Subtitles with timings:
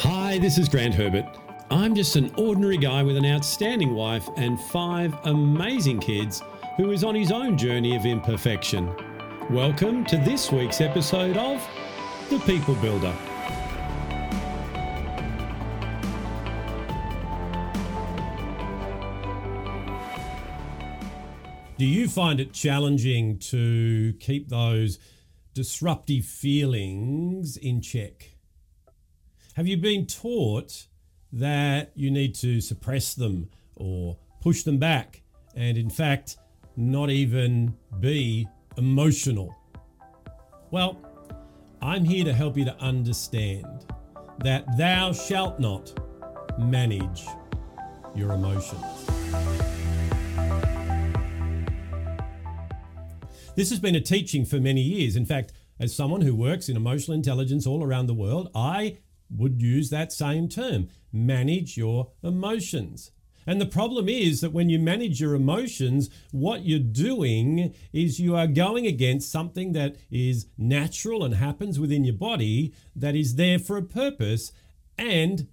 [0.00, 1.24] Hi, this is Grant Herbert.
[1.70, 6.42] I'm just an ordinary guy with an outstanding wife and five amazing kids
[6.76, 8.94] who is on his own journey of imperfection.
[9.48, 11.66] Welcome to this week's episode of
[12.28, 13.16] The People Builder.
[21.78, 24.98] Do you find it challenging to keep those
[25.54, 28.35] disruptive feelings in check?
[29.56, 30.86] Have you been taught
[31.32, 35.22] that you need to suppress them or push them back
[35.54, 36.36] and, in fact,
[36.76, 38.46] not even be
[38.76, 39.56] emotional?
[40.70, 41.00] Well,
[41.80, 43.86] I'm here to help you to understand
[44.40, 45.90] that thou shalt not
[46.58, 47.24] manage
[48.14, 49.06] your emotions.
[53.56, 55.16] This has been a teaching for many years.
[55.16, 58.98] In fact, as someone who works in emotional intelligence all around the world, I
[59.30, 63.10] would use that same term manage your emotions.
[63.46, 68.34] And the problem is that when you manage your emotions, what you're doing is you
[68.34, 73.60] are going against something that is natural and happens within your body that is there
[73.60, 74.52] for a purpose
[74.98, 75.46] and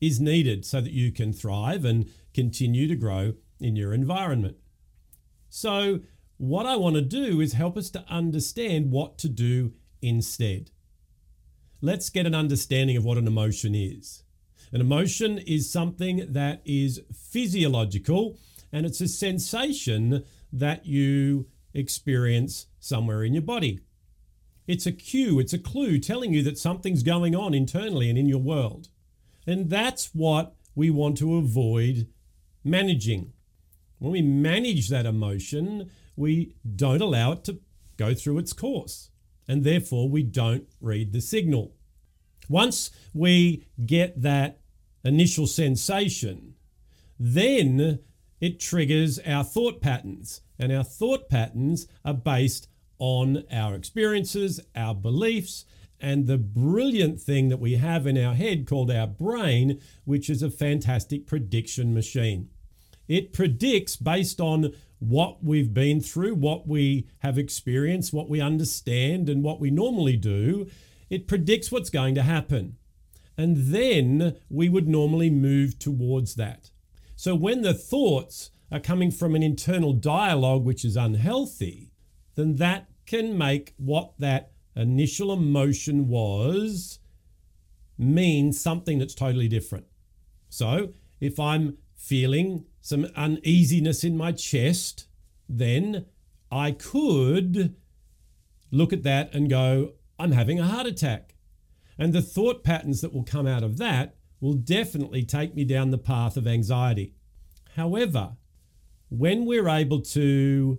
[0.00, 4.56] is needed so that you can thrive and continue to grow in your environment.
[5.48, 6.00] So,
[6.36, 10.70] what I want to do is help us to understand what to do instead.
[11.80, 14.24] Let's get an understanding of what an emotion is.
[14.72, 18.36] An emotion is something that is physiological
[18.72, 23.80] and it's a sensation that you experience somewhere in your body.
[24.66, 28.26] It's a cue, it's a clue telling you that something's going on internally and in
[28.26, 28.88] your world.
[29.46, 32.08] And that's what we want to avoid
[32.62, 33.32] managing.
[33.98, 37.60] When we manage that emotion, we don't allow it to
[37.96, 39.10] go through its course,
[39.48, 41.74] and therefore we don't read the signal.
[42.48, 44.60] Once we get that
[45.02, 46.54] initial sensation,
[47.18, 47.98] then
[48.40, 54.94] it triggers our thought patterns, and our thought patterns are based on our experiences, our
[54.94, 55.64] beliefs,
[56.00, 60.42] and the brilliant thing that we have in our head called our brain, which is
[60.42, 62.50] a fantastic prediction machine.
[63.08, 69.28] It predicts based on what we've been through, what we have experienced, what we understand,
[69.28, 70.68] and what we normally do,
[71.08, 72.76] it predicts what's going to happen.
[73.36, 76.70] And then we would normally move towards that.
[77.14, 81.92] So when the thoughts are coming from an internal dialogue which is unhealthy,
[82.34, 86.98] then that can make what that initial emotion was
[87.96, 89.86] mean something that's totally different.
[90.48, 95.08] So if I'm feeling some uneasiness in my chest,
[95.48, 96.06] then
[96.50, 97.74] I could
[98.70, 101.34] look at that and go, I'm having a heart attack.
[101.98, 105.90] And the thought patterns that will come out of that will definitely take me down
[105.90, 107.14] the path of anxiety.
[107.74, 108.36] However,
[109.08, 110.78] when we're able to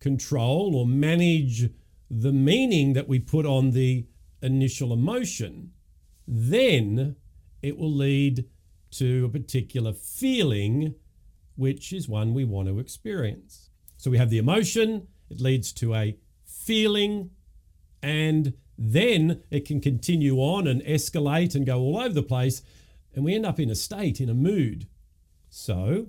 [0.00, 1.70] control or manage
[2.10, 4.08] the meaning that we put on the
[4.42, 5.70] initial emotion,
[6.26, 7.14] then
[7.62, 8.46] it will lead
[8.92, 10.94] to a particular feeling
[11.56, 13.70] which is one we want to experience.
[13.96, 17.30] So we have the emotion, it leads to a feeling,
[18.02, 22.62] and then it can continue on and escalate and go all over the place,
[23.14, 24.86] and we end up in a state, in a mood.
[25.50, 26.06] So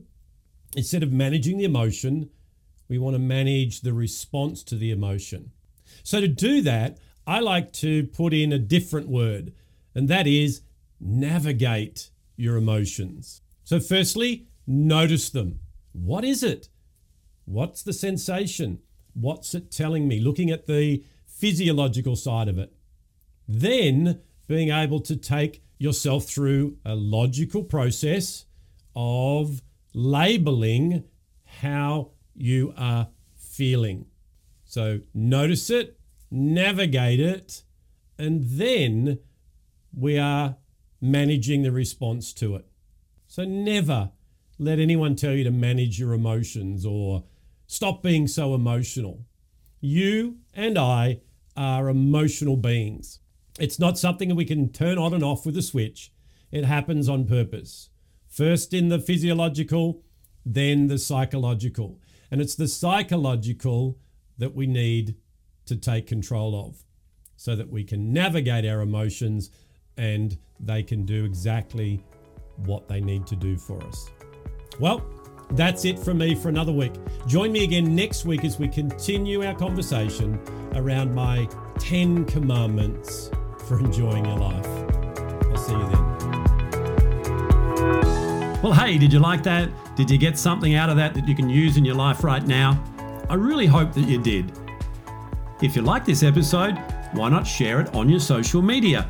[0.75, 2.30] instead of managing the emotion,
[2.88, 5.52] we want to manage the response to the emotion.
[6.03, 9.53] So to do that, I like to put in a different word,
[9.94, 10.62] and that is
[11.00, 13.42] navigate your emotions.
[13.64, 15.59] So, firstly, Notice them.
[15.92, 16.69] What is it?
[17.46, 18.80] What's the sensation?
[19.14, 20.19] What's it telling me?
[20.19, 22.74] Looking at the physiological side of it.
[23.47, 28.46] Then being able to take yourself through a logical process
[28.96, 29.62] of
[29.94, 31.03] labeling
[31.44, 34.06] how you are feeling.
[34.63, 36.00] So notice it,
[36.30, 37.63] navigate it,
[38.18, 39.19] and then
[39.94, 40.56] we are
[41.01, 42.65] managing the response to it.
[43.27, 44.12] So never
[44.59, 47.24] let anyone tell you to manage your emotions or
[47.65, 49.25] stop being so emotional.
[49.80, 51.21] You and I
[51.57, 53.19] are emotional beings.
[53.59, 56.12] It's not something that we can turn on and off with a switch.
[56.51, 57.89] It happens on purpose.
[58.27, 60.03] First in the physiological,
[60.45, 62.00] then the psychological.
[62.30, 63.98] And it's the psychological
[64.38, 65.15] that we need
[65.65, 66.83] to take control of
[67.36, 69.50] so that we can navigate our emotions
[69.97, 72.03] and they can do exactly
[72.65, 74.09] what they need to do for us.
[74.79, 75.05] Well,
[75.51, 76.93] that's it from me for another week.
[77.27, 80.39] Join me again next week as we continue our conversation
[80.75, 81.47] around my
[81.79, 83.29] 10 commandments
[83.67, 84.65] for enjoying your life.
[85.45, 86.11] I'll see you then.
[88.61, 89.69] Well, hey, did you like that?
[89.95, 92.45] Did you get something out of that that you can use in your life right
[92.45, 92.81] now?
[93.29, 94.51] I really hope that you did.
[95.61, 96.77] If you like this episode,
[97.13, 99.09] why not share it on your social media?